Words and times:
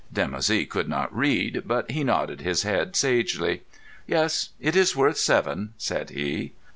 Dimoussi 0.11 0.67
could 0.67 0.89
not 0.89 1.15
read, 1.15 1.61
but 1.67 1.91
he 1.91 2.03
nodded 2.03 2.41
his 2.41 2.63
head 2.63 2.95
sagely. 2.95 3.61
"Yes. 4.07 4.49
It 4.59 4.75
is 4.75 4.95
worth 4.95 5.17
seven," 5.17 5.75
said 5.77 6.09
he. 6.09 6.53